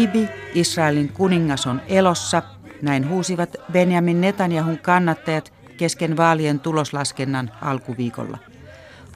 [0.00, 2.42] Bibi, Israelin kuningas on elossa,
[2.82, 8.38] näin huusivat Benjamin Netanyahun kannattajat kesken vaalien tuloslaskennan alkuviikolla.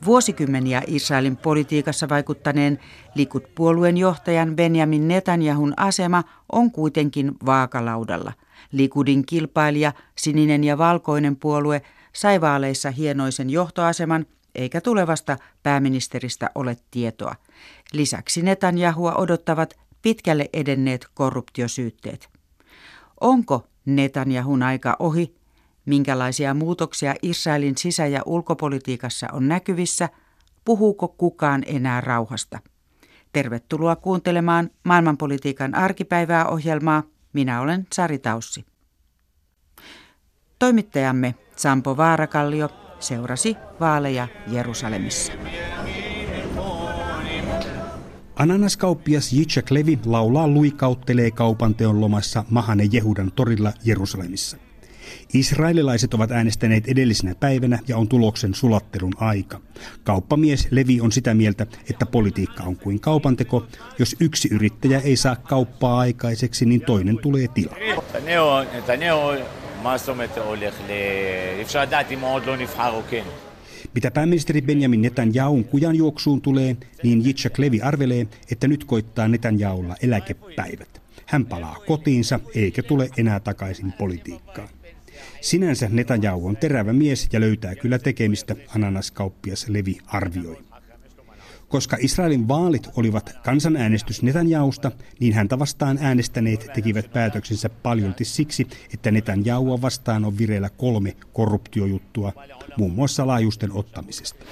[0.05, 2.79] Vuosikymmeniä Israelin politiikassa vaikuttaneen
[3.15, 8.33] Likud-puolueen johtajan Benjamin Netanyahun asema on kuitenkin vaakalaudalla.
[8.73, 17.35] Likudin kilpailija, sininen ja valkoinen puolue, sai vaaleissa hienoisen johtoaseman, eikä tulevasta pääministeristä ole tietoa.
[17.93, 22.29] Lisäksi Netanyahua odottavat pitkälle edenneet korruptiosyytteet.
[23.21, 25.35] Onko Netanyahun aika ohi?
[25.87, 30.09] Minkälaisia muutoksia Israelin sisä- ja ulkopolitiikassa on näkyvissä?
[30.65, 32.59] Puhuuko kukaan enää rauhasta?
[33.33, 37.03] Tervetuloa kuuntelemaan maailmanpolitiikan arkipäivää ohjelmaa.
[37.33, 38.65] Minä olen Sari Taussi.
[40.59, 42.69] Toimittajamme Sampo Vaarakallio
[43.01, 45.33] seurasi vaaleja Jerusalemissa.
[48.37, 54.57] Ananaskauppias Yitzhak Levi laulaa luikauttelee kaupanteon lomassa Mahane Jehudan torilla Jerusalemissa.
[55.35, 59.61] Israelilaiset ovat äänestäneet edellisenä päivänä ja on tuloksen sulattelun aika.
[60.05, 63.67] Kauppamies Levi on sitä mieltä, että politiikka on kuin kaupanteko.
[63.99, 67.95] Jos yksi yrittäjä ei saa kauppaa aikaiseksi, niin toinen tulee tilalle.
[73.95, 79.97] Mitä pääministeri Benjamin Netanyaun kujan juoksuun tulee, niin Yitzhak Levi arvelee, että nyt koittaa Netanyaulla
[80.03, 81.03] eläkepäivät.
[81.27, 84.69] Hän palaa kotiinsa eikä tule enää takaisin politiikkaan.
[85.41, 90.59] Sinänsä Netanyahu on terävä mies ja löytää kyllä tekemistä, ananaskauppias Levi arvioi.
[91.69, 99.11] Koska Israelin vaalit olivat kansanäänestys Netanjausta, niin häntä vastaan äänestäneet tekivät päätöksensä paljolti siksi, että
[99.11, 102.33] Netanyahua vastaan on vireillä kolme korruptiojuttua,
[102.77, 104.45] muun muassa laajusten ottamisesta.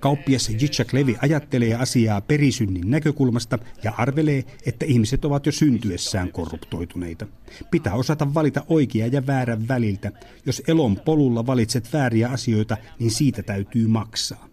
[0.00, 7.26] Kauppias Jitschak Levi ajattelee asiaa perisynnin näkökulmasta ja arvelee, että ihmiset ovat jo syntyessään korruptoituneita.
[7.70, 10.12] Pitää osata valita oikea ja väärän väliltä.
[10.46, 14.48] Jos elon polulla valitset vääriä asioita, niin siitä täytyy maksaa.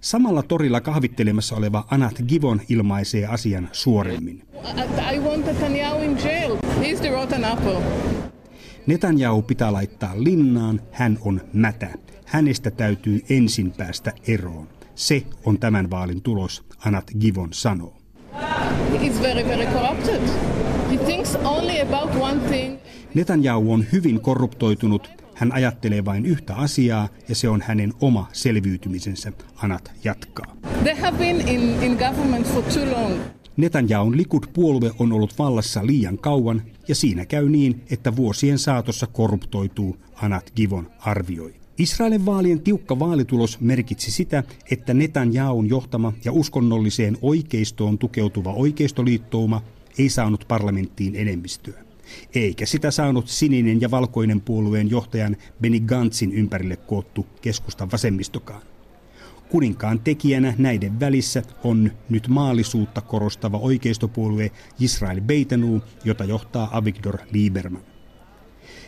[0.00, 4.42] Samalla torilla kahvittelemassa oleva Anat Givon ilmaisee asian suoremmin.
[5.14, 6.56] I want Netanyahu in jail.
[6.56, 7.82] He's the rotten apple.
[8.86, 11.88] Netanyahu pitää laittaa linnaan, hän on mätä.
[12.24, 14.75] Hänestä täytyy ensin päästä eroon.
[14.96, 17.96] Se on tämän vaalin tulos, Anat Givon sanoo.
[19.22, 19.66] very, very
[20.90, 22.78] He thinks only about one thing.
[23.14, 25.10] Netanyahu on hyvin korruptoitunut.
[25.34, 30.56] Hän ajattelee vain yhtä asiaa ja se on hänen oma selviytymisensä, Anat jatkaa.
[30.82, 33.20] They have been in, in government for too long.
[33.56, 39.96] Netanyahun Likud-puolue on ollut vallassa liian kauan ja siinä käy niin, että vuosien saatossa korruptoituu,
[40.14, 41.65] Anat Givon arvioi.
[41.78, 49.62] Israelin vaalien tiukka vaalitulos merkitsi sitä, että Netanjaun johtama ja uskonnolliseen oikeistoon tukeutuva oikeistoliittouma
[49.98, 51.84] ei saanut parlamenttiin enemmistöä.
[52.34, 58.62] Eikä sitä saanut sininen ja valkoinen puolueen johtajan Benny Gantzin ympärille koottu keskustan vasemmistokaan.
[59.48, 64.50] Kuninkaan tekijänä näiden välissä on nyt maallisuutta korostava oikeistopuolue
[64.80, 67.95] Israel Beitenu, jota johtaa Avigdor Lieberman.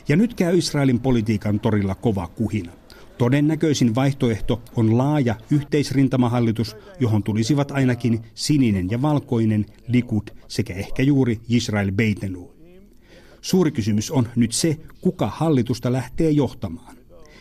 [0.09, 2.73] Ja nyt käy Israelin politiikan torilla kova kuhina.
[3.19, 11.41] Todennäköisin vaihtoehto on laaja yhteisrintamahallitus, johon tulisivat ainakin sininen ja valkoinen Likud sekä ehkä juuri
[11.49, 12.53] Israel Beitenu.
[13.41, 16.97] Suuri kysymys on nyt se, kuka hallitusta lähtee johtamaan.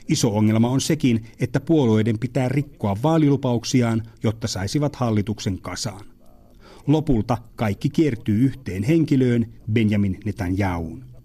[0.07, 6.05] Iso ongelma on sekin, että puolueiden pitää rikkoa vaalilupauksiaan, jotta saisivat hallituksen kasaan.
[6.87, 11.16] Lopulta kaikki kiertyy yhteen henkilöön Benjamin Netanyahuun.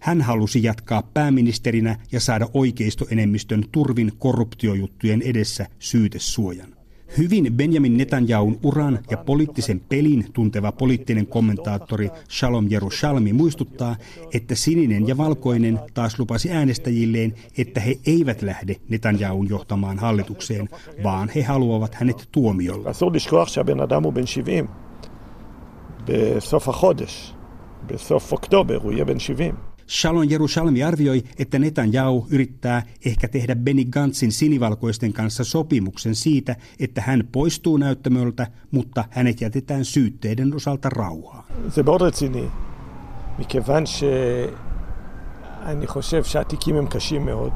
[0.00, 6.76] Hän halusi jatkaa pääministerinä ja saada oikeistoenemmistön turvin korruptiojuttujen edessä syytesuojan.
[7.18, 13.96] Hyvin Benjamin Netanyahun uran ja poliittisen pelin tunteva poliittinen kommentaattori Shalom Jerushalmi muistuttaa,
[14.34, 20.68] että sininen ja valkoinen taas lupasi äänestäjilleen, että he eivät lähde Netanyahun johtamaan hallitukseen,
[21.02, 22.92] vaan he haluavat hänet tuomiolla.
[26.06, 27.32] בסוף החודש,
[27.86, 29.69] בסוף אוקטובר, הוא יהיה בן 70.
[29.90, 37.00] Shalom Jerusalmi arvioi, että Netanyahu yrittää ehkä tehdä Benny Gantzin sinivalkoisten kanssa sopimuksen siitä, että
[37.00, 41.44] hän poistuu näyttämöltä, mutta hänet jätetään syytteiden osalta rauhaan.
[41.70, 42.48] Se מאוד רציני,
[43.38, 47.52] מכיוון שאני חושב שהתיקים הם קשים מאוד.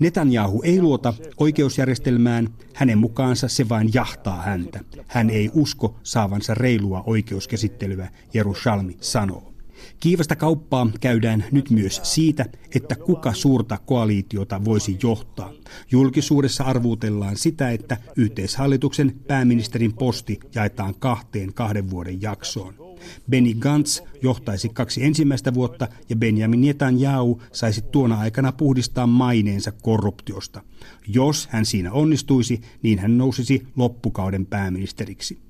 [0.00, 4.80] Netanyahu ei luota oikeusjärjestelmään, hänen mukaansa se vain jahtaa häntä.
[5.06, 9.52] Hän ei usko saavansa reilua oikeuskäsittelyä, Jerusalmi sanoo.
[9.99, 12.45] Kiivasta kauppaa käydään nyt myös siitä,
[12.75, 15.51] että kuka suurta koalitiota voisi johtaa.
[15.91, 22.73] Julkisuudessa arvuutellaan sitä, että yhteishallituksen pääministerin posti jaetaan kahteen kahden vuoden jaksoon.
[23.29, 30.61] Benny Gantz johtaisi kaksi ensimmäistä vuotta ja Benjamin Netanyahu saisi tuona aikana puhdistaa maineensa korruptiosta.
[31.07, 35.44] Jos hän siinä onnistuisi, niin hän nousisi loppukauden pääministeriksi.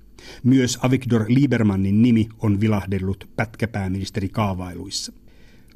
[0.44, 5.12] Myös Avigdor Liebermannin nimi on vilahdellut pätkäpääministeri kaavailuissa.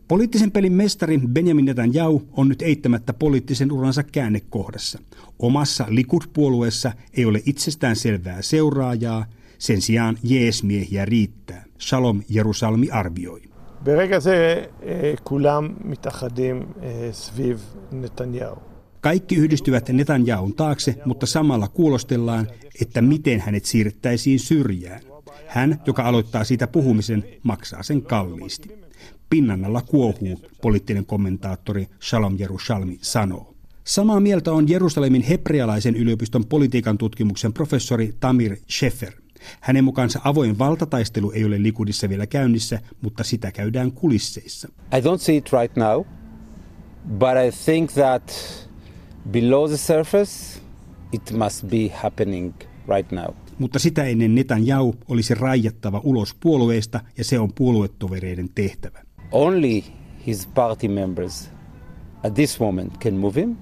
[0.09, 4.99] Poliittisen pelin mestari Benjamin Netanyahu on nyt eittämättä poliittisen uransa käännekohdassa.
[5.39, 9.27] Omassa Likud-puolueessa ei ole itsestään selvää seuraajaa,
[9.59, 11.65] sen sijaan jeesmiehiä riittää.
[11.81, 13.43] Shalom Jerusalmi arvioi.
[13.85, 14.65] ברגע זה
[15.23, 16.63] כולם מתאחדים
[17.13, 18.68] סביב נתניהו.
[19.02, 22.48] Kaikki yhdistyvät Netanjahun taakse, mutta samalla kuulostellaan,
[22.82, 25.02] että miten hänet siirrettäisiin syrjään.
[25.48, 28.80] Hän, joka aloittaa siitä puhumisen, maksaa sen kalliisti.
[29.30, 33.54] Pinnan alla kuohuu, poliittinen kommentaattori Shalom Jerusalmi sanoo.
[33.84, 39.14] Samaa mieltä on Jerusalemin hebrealaisen yliopiston politiikan tutkimuksen professori Tamir Scheffer.
[39.62, 44.70] Hänen mukaansa avoin valtataistelu ei ole Likudissa vielä käynnissä, mutta sitä käydään kulisseissa.
[44.98, 46.06] I don't see it right now,
[47.20, 48.69] but I think that
[49.32, 50.62] below the surface
[51.12, 52.54] it must be happening
[52.88, 53.36] right now.
[53.60, 59.02] Mutta sitä ennen Netanyahu olisi raijattava ulos puolueesta ja se on puoluetovereiden tehtävä.
[59.32, 59.82] Only
[60.28, 61.50] his party members
[62.24, 63.56] at this moment can move him.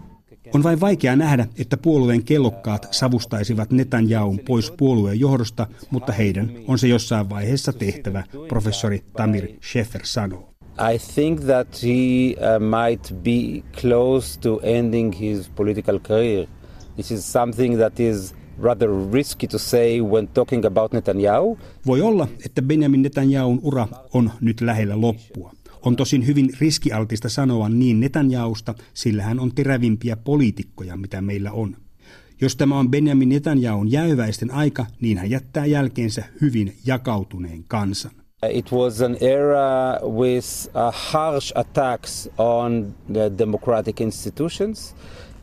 [0.53, 6.79] On vain vaikea nähdä, että puolueen kellokkaat savustaisivat Netanjahun pois puolueen johdosta, mutta heidän on
[6.79, 10.46] se jossain vaiheessa tehtävä, professori Tamir Scheffer sanoo.
[10.79, 16.47] I think that he uh, might be close to ending his political career.
[16.95, 21.57] This is something that is rather risky to say when talking about Netanyahu.
[21.85, 25.51] Voi olla, että Benjamin Netanyahun ura on nyt lähellä loppua.
[25.81, 31.77] On tosin hyvin riskialtista sanoa niin Netanjahusta, sillä hän on terävimpiä poliitikkoja, mitä meillä on.
[32.41, 38.11] Jos tämä on Benjamin Netanyahun jäyväisten aika, niin hän jättää jälkeensä hyvin jakautuneen kansan.
[38.43, 44.95] It was an era with uh, harsh attacks on the democratic institutions.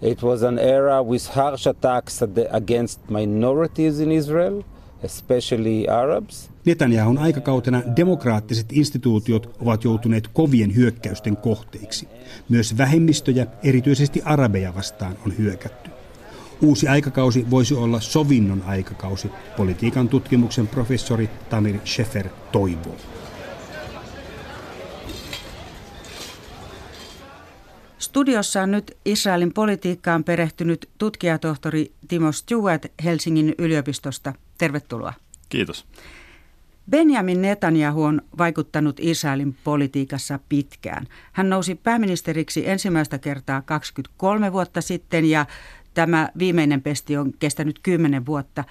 [0.02, 4.62] It was an era with harsh attacks against minorities in Israel,
[5.02, 6.50] especially Arabs.
[6.64, 12.08] Netanyahun aikakautena demokraattiset instituutiot ovat joutuneet kovien hyökkäysten kohteiksi.
[12.48, 15.93] Myös vähemmistöjä, erityisesti arabeja vastaan, on hyökätty.
[16.60, 22.96] Uusi aikakausi voisi olla sovinnon aikakausi, politiikan tutkimuksen professori Tamir Scheffer toivoo.
[27.98, 34.32] Studiossa on nyt Israelin politiikkaan perehtynyt tutkijatohtori Timo Stewart Helsingin yliopistosta.
[34.58, 35.12] Tervetuloa.
[35.48, 35.86] Kiitos.
[36.90, 41.06] Benjamin Netanyahu on vaikuttanut Israelin politiikassa pitkään.
[41.32, 45.46] Hän nousi pääministeriksi ensimmäistä kertaa 23 vuotta sitten ja
[45.94, 48.64] tämä viimeinen pesti on kestänyt 10 vuotta.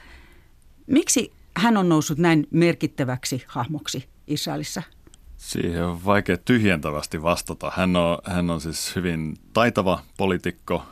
[0.87, 4.83] Miksi hän on noussut näin merkittäväksi hahmoksi Israelissa?
[5.37, 7.71] Siihen on vaikea tyhjentävästi vastata.
[7.75, 10.83] Hän on, hän on siis hyvin taitava poliitikko,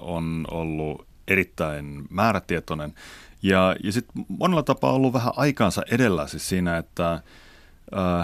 [0.00, 2.94] on ollut erittäin määrätietoinen
[3.42, 7.22] ja, ja sitten monella tapaa ollut vähän aikaansa edellä siis siinä, että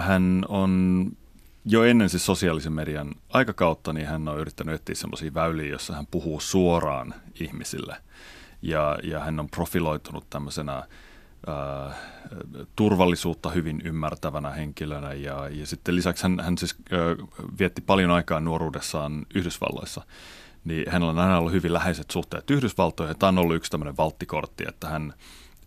[0.01, 1.05] hän on
[1.65, 6.07] jo ennen siis sosiaalisen median aikakautta, niin hän on yrittänyt etsiä semmoisia väyliä, joissa hän
[6.07, 7.97] puhuu suoraan ihmisille.
[8.61, 11.95] Ja, ja hän on profiloitunut tämmöisenä äh,
[12.75, 15.13] turvallisuutta hyvin ymmärtävänä henkilönä.
[15.13, 17.27] Ja, ja sitten lisäksi hän, hän siis äh,
[17.59, 20.01] vietti paljon aikaa nuoruudessaan Yhdysvalloissa–
[20.63, 23.19] niin hänellä on aina ollut hyvin läheiset suhteet Yhdysvaltoihin.
[23.19, 25.13] Tämä on ollut yksi tämmöinen valttikortti, että hän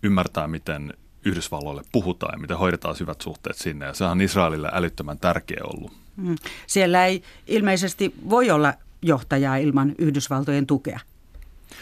[0.03, 3.87] ymmärtää, miten Yhdysvalloille puhutaan ja miten hoidetaan hyvät suhteet sinne.
[3.87, 5.93] Ja se on Israelille älyttömän tärkeä ollut.
[6.17, 6.37] Mm.
[6.67, 11.01] Siellä ei ilmeisesti voi olla johtajaa ilman Yhdysvaltojen tukea.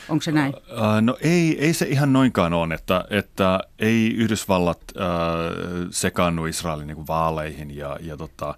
[0.08, 0.54] Onko se näin?
[1.00, 5.06] No ei, ei se ihan noinkaan ole, että, että ei Yhdysvallat äh,
[5.90, 8.54] sekaannu Israelin niin vaaleihin ja, ja tota,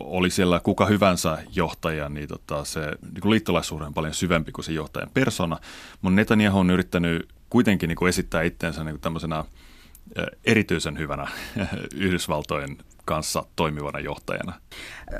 [0.00, 4.72] oli siellä kuka hyvänsä johtaja, niin tota, se niin liittolaisuuden on paljon syvempi kuin se
[4.72, 5.58] johtajan persona.
[6.02, 9.44] Mutta Netanyahu on yrittänyt kuitenkin niin kuin esittää itseensä niin kuin tämmöisenä
[10.44, 11.28] erityisen hyvänä
[11.96, 14.52] Yhdysvaltojen kanssa toimivana johtajana.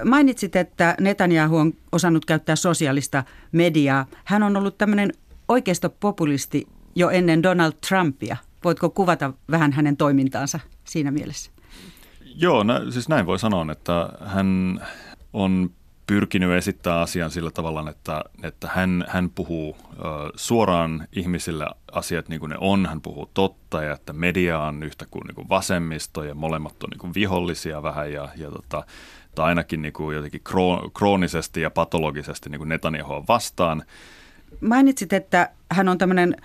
[0.04, 4.06] Mainitsit, että Netanyahu on osannut käyttää sosiaalista mediaa.
[4.24, 5.12] Hän on ollut tämmöinen
[5.48, 8.36] oikeistopopulisti jo ennen Donald Trumpia.
[8.64, 11.50] Voitko kuvata vähän hänen toimintaansa siinä mielessä?
[12.36, 14.80] Joo, nä, siis näin voi sanoa, että hän
[15.32, 15.70] on
[16.06, 19.76] pyrkinyt esittämään asian sillä tavalla, että, että hän, hän puhuu
[20.36, 25.06] suoraan ihmisille asiat niin kuin ne on, hän puhuu totta ja että media on yhtä
[25.10, 28.84] kuin, niin kuin vasemmisto ja molemmat on niin kuin vihollisia vähän ja, ja tota,
[29.34, 30.42] tai ainakin niin kuin jotenkin
[30.94, 33.82] kroonisesti ja patologisesti niin kuin Netanyahoa vastaan.
[34.60, 36.36] Mainitsit, että hän on tämmöinen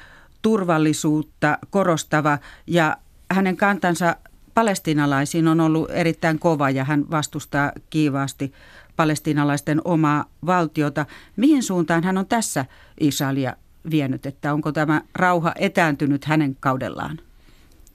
[0.42, 2.38] turvallisuutta korostava
[2.68, 2.98] ja
[3.32, 4.16] hänen kantansa
[4.60, 8.54] palestiinalaisiin on ollut erittäin kova ja hän vastustaa kiivaasti
[8.96, 11.06] palestiinalaisten omaa valtiota.
[11.36, 12.66] Mihin suuntaan hän on tässä
[13.00, 13.54] Israelia
[13.92, 17.20] vienyt, että onko tämä rauha etääntynyt hänen kaudellaan?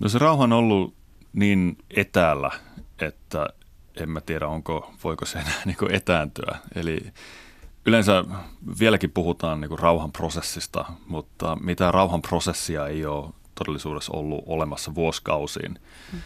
[0.02, 0.94] No se rauha on ollut
[1.32, 2.50] niin etäällä,
[2.98, 3.48] että
[4.00, 6.56] en mä tiedä, onko, voiko se enää niin etääntyä.
[6.74, 7.00] Eli
[7.86, 8.24] yleensä
[8.78, 15.78] vieläkin puhutaan niin rauhan prosessista, mutta mitä rauhan prosessia ei ole todellisuudessa ollut olemassa vuosikausiin.
[16.12, 16.18] Mm.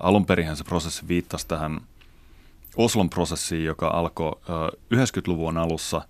[0.00, 1.80] Alun perin se prosessi viittasi tähän
[2.76, 4.40] Oslon prosessiin, joka alkoi
[4.94, 6.02] 90-luvun alussa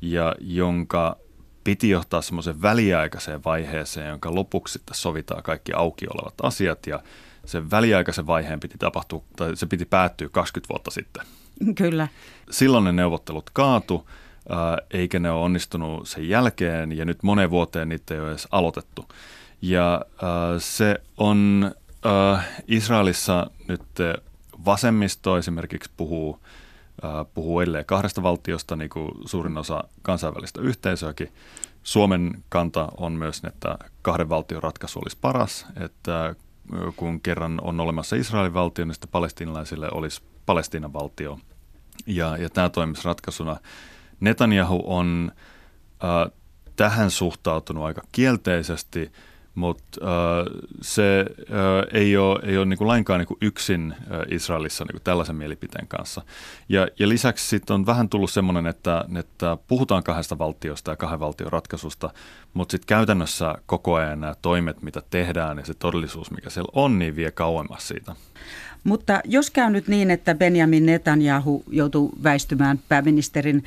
[0.00, 1.16] ja jonka
[1.64, 7.00] piti johtaa semmoisen väliaikaiseen vaiheeseen, jonka lopuksi sitten sovitaan kaikki auki olevat asiat ja
[7.44, 11.26] sen väliaikaisen vaiheen piti tapahtua, tai se piti päättyä 20 vuotta sitten.
[11.74, 12.08] Kyllä.
[12.50, 14.08] Silloin ne neuvottelut kaatu,
[14.90, 19.08] eikä ne ole onnistunut sen jälkeen, ja nyt moneen vuoteen niitä ei ole edes aloitettu.
[19.62, 20.04] Ja
[20.58, 21.70] se on
[22.68, 23.82] Israelissa nyt
[24.64, 26.40] vasemmisto esimerkiksi puhuu,
[27.34, 31.32] puhuu edelleen kahdesta valtiosta, niin kuin suurin osa kansainvälistä yhteisöäkin.
[31.82, 36.34] Suomen kanta on myös, että kahden valtion ratkaisu olisi paras, että
[36.96, 41.38] kun kerran on olemassa Israelin valtio, niin sitten palestiinalaisille olisi Palestiinan valtio.
[42.06, 43.56] Ja, ja tämä toimisi ratkaisuna.
[44.20, 45.32] Netanyahu on
[46.04, 46.32] äh,
[46.76, 49.12] tähän suhtautunut aika kielteisesti–
[49.60, 50.46] mutta äh,
[50.82, 54.92] se äh, ei ole, ei ole niin kuin lainkaan niin kuin yksin äh, Israelissa niin
[54.92, 56.22] kuin tällaisen mielipiteen kanssa.
[56.68, 61.20] Ja, ja lisäksi sitten on vähän tullut semmoinen, että, että puhutaan kahdesta valtiosta ja kahden
[61.20, 62.10] valtion ratkaisusta,
[62.54, 66.98] mutta sitten käytännössä koko ajan nämä toimet, mitä tehdään ja se todellisuus, mikä siellä on,
[66.98, 68.14] niin vie kauemmas siitä.
[68.84, 73.64] Mutta jos käy nyt niin, että Benjamin Netanyahu joutuu väistymään pääministerin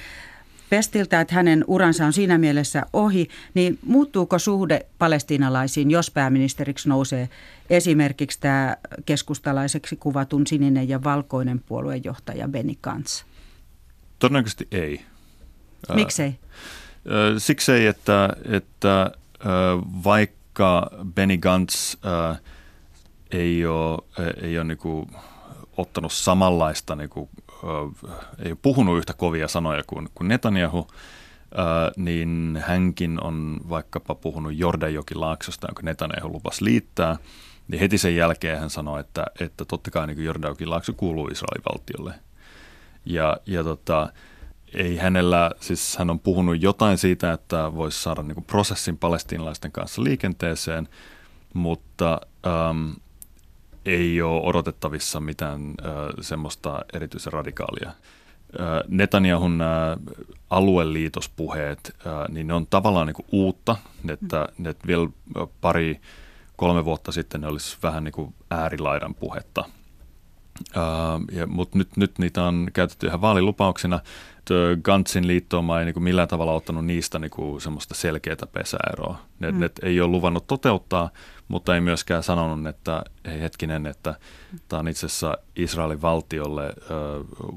[0.73, 7.29] pestiltä, että hänen uransa on siinä mielessä ohi, niin muuttuuko suhde palestiinalaisiin, jos pääministeriksi nousee
[7.69, 13.23] esimerkiksi tämä keskustalaiseksi kuvatun sininen ja valkoinen puoluejohtaja Benny Gantz?
[14.19, 15.01] Todennäköisesti ei.
[15.93, 16.35] Miksei?
[17.37, 19.11] Siksei, että, että
[20.03, 21.95] vaikka Benny Gantz
[23.31, 23.99] ei ole,
[24.41, 25.07] ei ole niin
[25.77, 27.29] ottanut samanlaista niin kuin
[28.45, 30.87] ei ole puhunut yhtä kovia sanoja kuin, kuin Netanyahu,
[31.97, 37.17] niin hänkin on vaikkapa puhunut Jordanjokilaaksosta, jonka Netanyahu lupasi liittää.
[37.67, 42.13] Niin heti sen jälkeen hän sanoi, että, että totta kai niin Jordanjokilaakso kuuluu Israelin valtiolle.
[43.05, 44.13] Ja, ja tota,
[44.73, 50.03] ei hänellä, siis hän on puhunut jotain siitä, että voisi saada niin prosessin palestiinalaisten kanssa
[50.03, 50.89] liikenteeseen,
[51.53, 52.91] mutta ähm,
[53.85, 55.73] ei ole odotettavissa mitään
[56.21, 57.91] semmoista erityisen radikaalia.
[58.87, 59.59] Netanyahun
[60.49, 61.95] alueliitospuheet,
[62.29, 63.75] niin ne on tavallaan niin kuin uutta,
[64.09, 64.65] että, mm.
[64.65, 65.07] että vielä
[65.61, 66.01] pari,
[66.55, 69.65] kolme vuotta sitten ne olisi vähän niin kuin äärilaidan puhetta.
[70.75, 73.99] Uh, Mutta nyt, nyt niitä on käytetty ihan vaalilupauksina.
[74.83, 79.19] Gantzin liittooma ei niin kuin millään tavalla ottanut niistä niin kuin semmoista selkeää pesäeroa.
[79.39, 79.59] Ne, mm.
[79.59, 81.09] ne ei ole luvannut toteuttaa,
[81.47, 84.15] mutta ei myöskään sanonut, että ei hetkinen, että
[84.67, 86.73] tämä on itse asiassa Israelin valtiolle ö,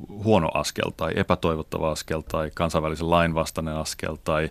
[0.08, 4.50] huono askel tai epätoivottava askel tai kansainvälisen lain vastainen askel tai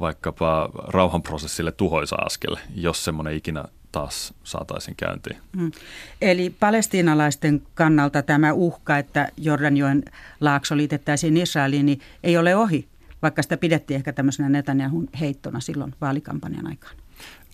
[0.00, 5.36] vaikkapa rauhanprosessille tuhoisa askel, jos semmoinen ikinä taas saataisiin käyntiin.
[5.56, 5.72] Mm.
[6.20, 10.02] Eli palestiinalaisten kannalta tämä uhka, että Jordanjoen
[10.40, 12.88] laakso liitettäisiin Israeliin, niin ei ole ohi,
[13.22, 16.94] vaikka sitä pidettiin ehkä tämmöisenä Netanyahun heittona silloin vaalikampanjan aikaan.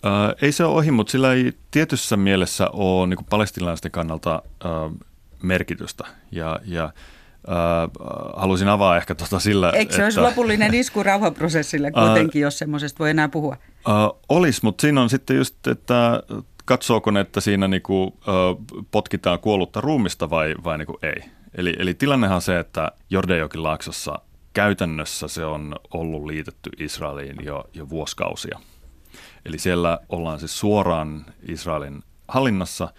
[0.05, 4.71] Äh, ei se ole ohi, mutta sillä ei tietyssä mielessä ole niin palestinalaisten kannalta äh,
[5.43, 6.07] merkitystä.
[6.31, 6.93] Ja, ja äh,
[8.35, 12.57] halusin avaa ehkä tuota sillä, Eikö se että, olisi lopullinen isku rauhanprosessille kuitenkin, äh, jos
[12.57, 13.57] semmoisesta voi enää puhua?
[14.29, 16.23] Olisi, mutta siinä on sitten just, että
[16.65, 21.23] katsooko ne, että siinä niinku, äh, potkitaan kuollutta ruumista vai, vai niinku ei.
[21.55, 24.19] Eli, eli tilannehan on se, että Jordanjokin laaksossa
[24.53, 28.59] käytännössä se on ollut liitetty Israeliin jo, jo vuosikausia–
[29.45, 32.93] Eli siellä ollaan siis suoraan Israelin hallinnassa.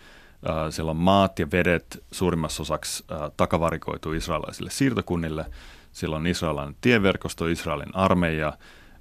[0.70, 3.04] Siellä on maat ja vedet suurimmassa osaksi
[3.36, 5.46] takavarikoitu israelaisille siirtokunnille.
[5.92, 8.52] Siellä on israelilainen tieverkosto, Israelin armeija.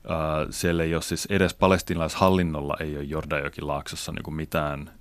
[0.09, 4.91] Äh, siellä ei ole siis edes palestinalaishallinnolla ei ole Jordanjokin laaksossa niin mitään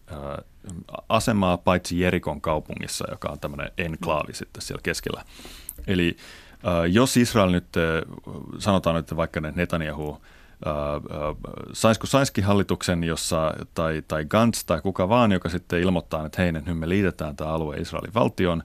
[1.08, 5.24] asemaa, paitsi Jerikon kaupungissa, joka on tämmöinen enklaavi sitten siellä keskellä.
[5.86, 6.16] Eli
[6.90, 7.66] Jos Israel nyt,
[8.58, 10.22] sanotaan nyt vaikka ne Netanyahu,
[11.72, 16.52] saisiko saiskin hallituksen, jossa, tai, tai Gantz tai kuka vaan, joka sitten ilmoittaa, että hei,
[16.52, 18.62] nyt me liitetään tämä alue Israelin valtion,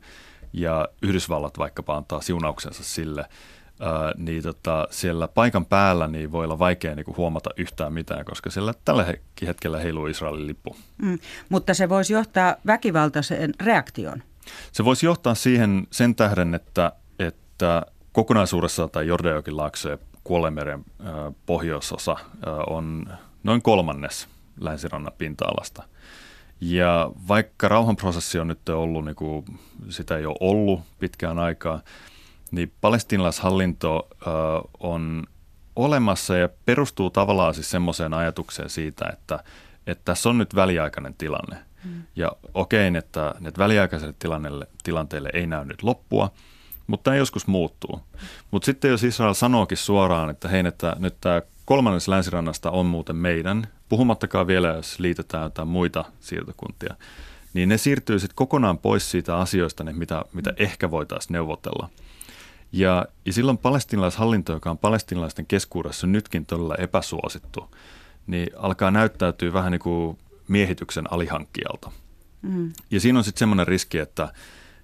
[0.54, 3.26] ja Yhdysvallat vaikkapa antaa siunauksensa sille,
[3.80, 8.26] ää, niin tota, siellä paikan päällä niin voi olla vaikea niin kuin huomata yhtään mitään,
[8.26, 9.06] koska siellä tällä
[9.48, 10.76] hetkellä heiluu Israelin lippu.
[10.98, 14.24] Mm, mutta se voisi johtaa väkivaltaiseen reaktioon.
[14.72, 20.86] Se voisi johtaa siihen sen tähden, että, että kokonaisuudessaan tai Jordanjokin laakso ja Kuolemeren
[21.46, 22.16] pohjoisosa
[22.68, 23.06] on
[23.44, 24.28] noin kolmannes
[24.60, 25.84] länsirannan pinta-alasta.
[26.62, 29.46] Ja vaikka rauhanprosessi on nyt ollut, niin kuin
[29.90, 31.82] sitä ei ole ollut pitkään aikaa,
[32.52, 34.10] niin palestinalaishallinto
[34.80, 35.24] on
[35.76, 39.44] olemassa ja perustuu tavallaan siis semmoiseen ajatukseen siitä, että,
[39.88, 41.58] että tässä on nyt väliaikainen tilanne.
[41.84, 42.04] Mm.
[42.16, 44.16] Ja okei, että, että väliaikaiselle
[44.84, 46.32] tilanteelle ei näy nyt loppua,
[46.88, 48.02] mutta ne joskus muuttuu.
[48.52, 53.16] Mutta sitten jos Israel sanookin suoraan, että hei, että nyt tämä kolmannes länsirannasta on muuten
[53.16, 56.96] meidän, puhumattakaan vielä, jos liitetään jotain muita siirtokuntia,
[57.54, 61.90] niin ne siirtyy sitten kokonaan pois siitä asioista, ne, mitä, mitä ehkä voitaisiin neuvotella.
[62.72, 67.76] Ja, ja silloin palestinalaishallinto, joka on palestinalaisten keskuudessa nytkin todella epäsuosittu,
[68.28, 70.18] niin alkaa näyttäytyä vähän niin kuin
[70.48, 71.92] miehityksen alihankkijalta.
[72.42, 72.74] Mm.
[72.92, 74.34] Ja siinä on sitten semmoinen riski, että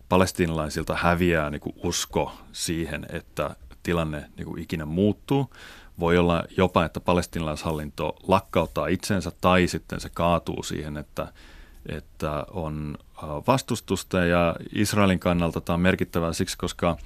[0.10, 5.54] palestiinalaisilta häviää niin kuin usko siihen, että tilanne niin kuin ikinä muuttuu.
[6.00, 11.34] Voi olla jopa, että palestinalaishallinto lakkauttaa itsensä tai sitten se kaatuu siihen, että,
[11.86, 12.98] että on
[13.48, 16.98] vastustusta ja Israelin kannalta tämä on merkittävää siksi, koska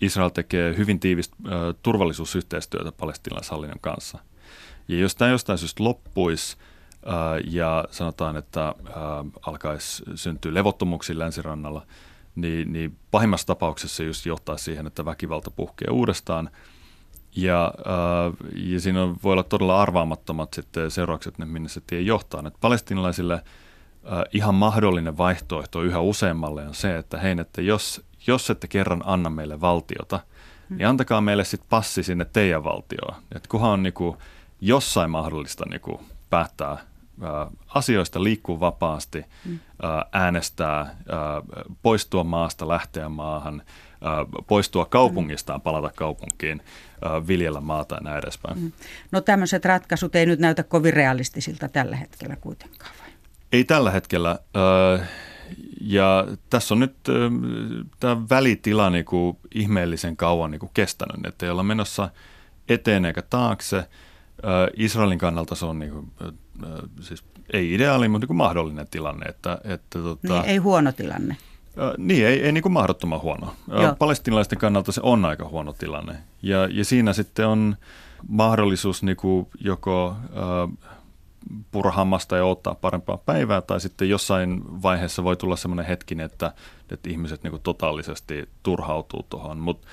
[0.00, 1.36] Israel tekee hyvin tiivistä
[1.82, 4.18] turvallisuusyhteistyötä palestinalaishallinnon kanssa.
[4.88, 6.56] Ja jos tämä jostain syystä loppuisi
[7.46, 8.74] ja sanotaan, että
[9.46, 11.86] alkaisi syntyä levottomuuksia länsirannalla–
[12.34, 16.50] niin, niin pahimmassa tapauksessa just johtaa siihen, että väkivalta puhkee uudestaan.
[17.36, 22.42] Ja, äh, ja siinä voi olla todella arvaamattomat sitten seuraukset, minne se tie johtaa.
[22.46, 23.42] Et palestinalaisille äh,
[24.32, 29.30] ihan mahdollinen vaihtoehto yhä useammalle on se, että hei, että jos, jos ette kerran anna
[29.30, 30.20] meille valtiota,
[30.68, 33.22] niin antakaa meille sitten passi sinne teidän valtioon.
[33.34, 34.16] Että kunhan on niinku
[34.60, 36.78] jossain mahdollista niinku päättää
[37.66, 39.58] asioista liikkuu vapaasti, mm.
[40.12, 40.96] äänestää,
[41.82, 43.62] poistua maasta, lähteä maahan,
[44.46, 46.62] poistua kaupungistaan, palata kaupunkiin,
[47.26, 48.58] viljellä maata ja näin edespäin.
[48.58, 48.72] Mm.
[49.10, 53.08] No tämmöiset ratkaisut ei nyt näytä kovin realistisilta tällä hetkellä kuitenkaan vai?
[53.52, 54.38] Ei tällä hetkellä.
[55.80, 56.94] Ja tässä on nyt
[58.00, 62.08] tämä välitila niin kuin ihmeellisen kauan niin kuin kestänyt, että ei olla menossa
[62.68, 63.88] eteen eikä taakse.
[64.76, 66.10] Israelin kannalta se on niin kuin
[67.00, 69.26] siis ei ideaali, mutta niin kuin mahdollinen tilanne.
[69.26, 71.36] Että, että, tota, niin, ei huono tilanne.
[71.98, 73.54] Niin, ei, ei niin kuin mahdottoman huono.
[73.68, 73.94] Joo.
[73.98, 76.16] Palestinalaisten kannalta se on aika huono tilanne.
[76.42, 77.76] Ja, ja siinä sitten on
[78.28, 80.90] mahdollisuus niin kuin joko äh,
[81.70, 86.52] purhammasta ja ottaa parempaa päivää, tai sitten jossain vaiheessa voi tulla sellainen hetki, että,
[86.90, 89.58] että ihmiset niin kuin totaalisesti turhautuu tuohon.
[89.58, 89.86] Mutta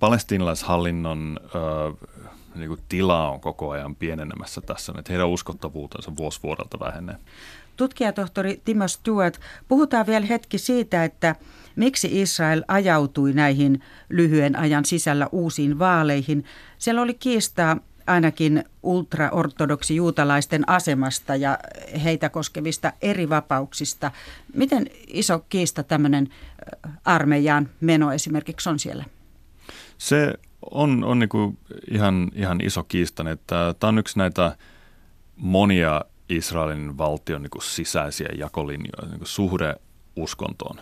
[0.00, 2.08] palestinalaishallinnon äh,
[2.54, 7.16] niin kuin tila on koko ajan pienenemässä tässä, että heidän uskottavuutensa vuosi vuodelta vähenee.
[7.76, 11.36] Tutkijatohtori Timo Stewart, puhutaan vielä hetki siitä, että
[11.76, 16.44] miksi Israel ajautui näihin lyhyen ajan sisällä uusiin vaaleihin.
[16.78, 17.76] Siellä oli kiistaa
[18.06, 21.58] ainakin ultraortodoksi juutalaisten asemasta ja
[22.04, 24.10] heitä koskevista eri vapauksista.
[24.54, 26.28] Miten iso kiista tämmöinen
[27.04, 29.04] armeijaan meno esimerkiksi on siellä?
[29.98, 30.34] Se
[30.70, 31.58] on, on niin
[31.90, 34.56] ihan, ihan iso kiista, että tämä on yksi näitä
[35.36, 39.76] monia Israelin valtion niin sisäisiä jakolinjoja, niin suhde
[40.16, 40.80] uskontoon.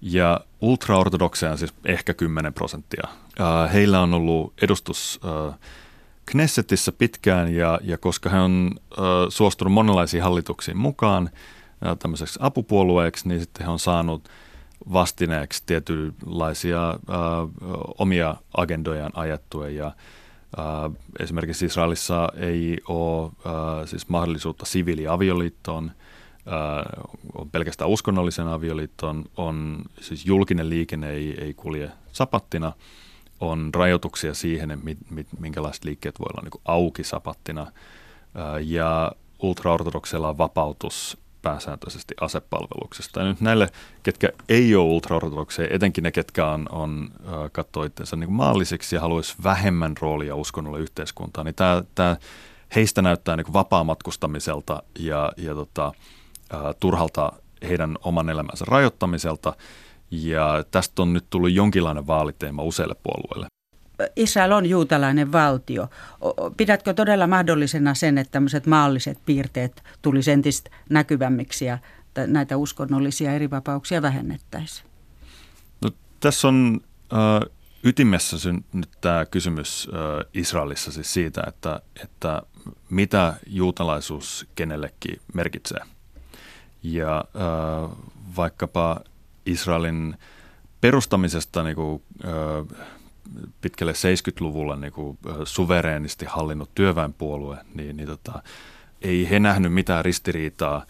[0.00, 3.08] Ja ultraortodokseja on siis ehkä 10 prosenttia.
[3.72, 5.20] Heillä on ollut edustus
[6.30, 8.70] Knessetissä pitkään ja, ja koska he on
[9.28, 11.30] suostunut monenlaisiin hallituksiin mukaan
[11.98, 14.28] tämmöiseksi apupuolueeksi, niin sitten he on saanut–
[14.92, 16.96] vastineeksi tietynlaisia äh,
[17.98, 19.86] omia agendojaan ajettuja ja
[20.58, 20.64] äh,
[21.20, 25.90] esimerkiksi Israelissa ei ole äh, siis mahdollisuutta siviiliavioliittoon,
[26.46, 32.72] äh, on pelkästään uskonnollisen avioliittoon, on siis julkinen liikenne ei, ei kulje sapattina,
[33.40, 37.72] on rajoituksia siihen, mit, mit, minkälaiset liikkeet voi olla niin auki sapattina
[38.64, 43.20] ja ultraortodokseilla on vapautus pääsääntöisesti asepalveluksesta.
[43.20, 43.68] Ja nyt näille,
[44.02, 47.10] ketkä ei ole ultraortodokseja, etenkin ne, ketkä on, on
[47.52, 52.16] katsoo itseänsä niin maallisiksi ja haluaisi vähemmän roolia uskonnolle yhteiskuntaan, niin tämä, tämä
[52.74, 55.92] heistä näyttää niin vapaamatkustamiselta ja, ja tota,
[56.80, 57.32] turhalta
[57.68, 59.52] heidän oman elämänsä rajoittamiselta.
[60.10, 63.46] Ja tästä on nyt tullut jonkinlainen vaaliteema useille puolueille.
[64.16, 65.88] Israel on juutalainen valtio.
[66.56, 71.78] Pidätkö todella mahdollisena sen, että tämmöiset maalliset piirteet tulisi entistä näkyvämmiksi ja
[72.26, 74.88] näitä uskonnollisia erivapauksia vähennettäisiin?
[75.80, 75.90] No,
[76.20, 76.80] tässä on
[77.12, 77.50] äh,
[77.84, 78.36] ytimessä
[78.72, 82.42] nyt tämä kysymys äh, Israelissa siis siitä, että, että
[82.90, 85.80] mitä juutalaisuus kenellekin merkitsee.
[86.82, 87.90] Ja äh,
[88.36, 89.00] vaikkapa
[89.50, 90.16] Israelin
[90.80, 92.02] perustamisesta niin kuin,
[93.60, 98.42] pitkälle 70-luvulla niin kuin, suvereenisti hallinnut työväenpuolue, niin, niin tota,
[99.02, 100.86] ei he nähnyt mitään ristiriitaa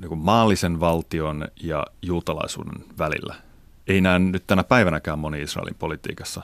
[0.00, 3.34] niin kuin maallisen valtion ja juutalaisuuden välillä.
[3.86, 6.42] Ei näe nyt tänä päivänäkään moni Israelin politiikassa.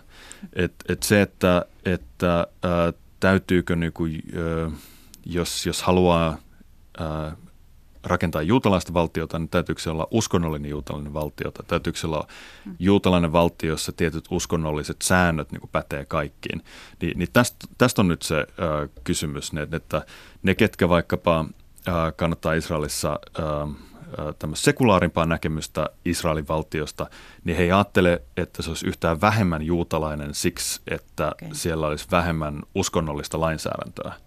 [0.53, 4.71] Et, et se, että, että ää, täytyykö, niin kuin, ää,
[5.27, 6.39] jos, jos haluaa
[6.99, 7.37] ää,
[8.07, 12.27] rakentaa juutalaista valtiota, niin täytyykö se olla uskonnollinen juutalainen valtio, tai täytyykö se olla
[12.79, 16.63] juutalainen valtio, jossa tietyt uskonnolliset säännöt niin pätee kaikkiin.
[17.03, 18.47] Ni, niin tästä, tästä on nyt se äh,
[19.05, 20.07] kysymys, ne, että
[20.43, 21.41] ne, ketkä vaikkapa
[21.89, 27.07] äh, kannattaa Israelissa äh, tämmöistä sekulaarimpaa näkemystä Israelin valtiosta,
[27.45, 31.49] niin he ei ajattele, että se olisi yhtään vähemmän juutalainen siksi, että okay.
[31.53, 34.26] siellä olisi vähemmän uskonnollista lainsäädäntöä.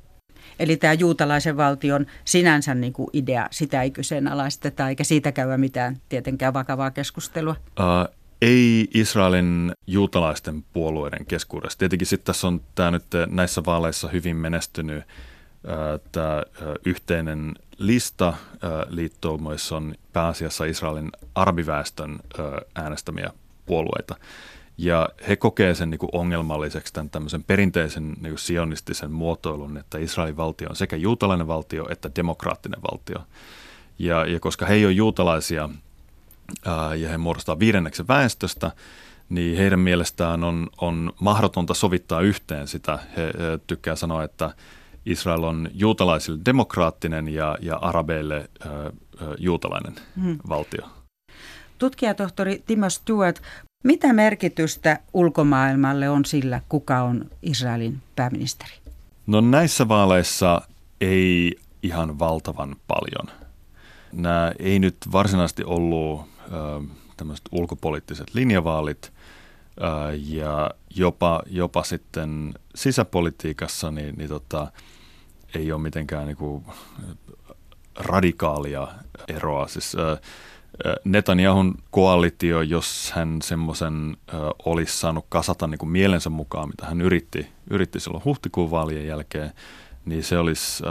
[0.59, 5.97] Eli tämä juutalaisen valtion sinänsä niin kuin idea, sitä ei kyseenalaisteta eikä siitä käydä mitään
[6.09, 7.55] tietenkään vakavaa keskustelua.
[7.79, 11.79] Uh, ei Israelin juutalaisten puolueiden keskuudessa.
[11.79, 15.03] Tietenkin sitten tässä on tämä nyt näissä vaaleissa hyvin menestynyt
[16.11, 16.43] tämä
[16.85, 18.33] yhteinen lista
[18.89, 22.19] liittoumoissa on pääasiassa Israelin arabiväestön
[22.75, 23.29] äänestämiä
[23.65, 24.15] puolueita.
[24.81, 29.97] Ja he kokee sen niin kuin ongelmalliseksi tämän tämmöisen perinteisen niin kuin sionistisen muotoilun, että
[29.97, 33.17] Israelin valtio on sekä juutalainen valtio että demokraattinen valtio.
[33.99, 35.69] Ja, ja koska he ei ole juutalaisia
[36.65, 38.71] ää, ja he muodostaa viidenneksen väestöstä,
[39.29, 42.99] niin heidän mielestään on, on mahdotonta sovittaa yhteen sitä.
[43.17, 44.53] He, he tykkää sanoa, että
[45.05, 48.71] Israel on juutalaisille demokraattinen ja, ja arabeille ää,
[49.37, 50.39] juutalainen hmm.
[50.49, 50.81] valtio.
[51.77, 53.41] Tutkijatohtori Timo Stewart,
[53.83, 58.71] mitä merkitystä ulkomaailmalle on sillä, kuka on Israelin pääministeri?
[59.27, 60.61] No näissä vaaleissa
[61.01, 63.37] ei ihan valtavan paljon.
[64.11, 66.21] Nämä ei nyt varsinaisesti ollut
[67.17, 69.11] tämmöiset ulkopoliittiset linjavaalit
[70.25, 74.71] ja jopa, jopa sitten sisäpolitiikassa niin, niin tota,
[75.55, 76.65] ei ole mitenkään niin kuin
[77.95, 78.87] radikaalia
[79.27, 79.67] eroa.
[79.67, 79.95] Siis,
[81.03, 84.17] Netanyahun koalitio, jos hän semmoisen
[84.65, 89.51] olisi saanut kasata niin kuin mielensä mukaan, mitä hän yritti, yritti silloin huhtikuun vaalien jälkeen,
[90.05, 90.83] niin se olisi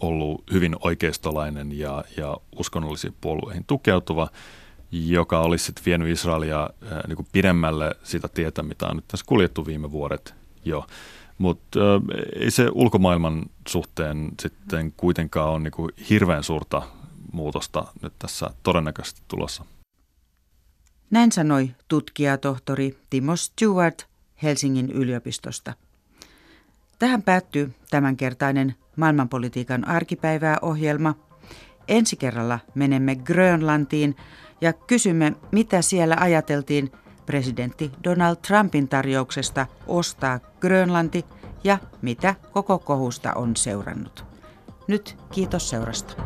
[0.00, 4.28] ollut hyvin oikeistolainen ja, ja uskonnollisiin puolueihin tukeutuva,
[4.92, 6.70] joka olisi sitten vienyt Israelia
[7.06, 10.86] niin kuin pidemmälle sitä tietä, mitä on nyt tässä kuljettu viime vuodet jo.
[11.38, 11.80] Mutta
[12.40, 16.82] ei se ulkomaailman suhteen sitten kuitenkaan ole niin kuin hirveän suurta
[17.34, 19.64] muutosta nyt tässä todennäköisesti tulossa.
[21.10, 24.06] Näin sanoi tutkijatohtori Timo Stewart
[24.42, 25.74] Helsingin yliopistosta.
[26.98, 31.14] Tähän päättyy tämänkertainen maailmanpolitiikan arkipäivää ohjelma.
[31.88, 34.16] Ensi kerralla menemme Grönlantiin
[34.60, 36.92] ja kysymme, mitä siellä ajateltiin
[37.26, 41.24] presidentti Donald Trumpin tarjouksesta ostaa Grönlanti
[41.64, 44.24] ja mitä koko kohusta on seurannut.
[44.88, 46.22] Nyt kiitos seurasta.